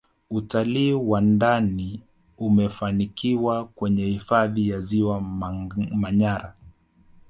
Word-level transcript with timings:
utalii 0.29 0.93
wa 0.93 1.21
ndani 1.21 2.01
umefanikiwa 2.37 3.65
kwenye 3.67 4.05
hifadhi 4.05 4.69
ya 4.69 4.79
ziwa 4.81 5.21
manyara 5.95 6.55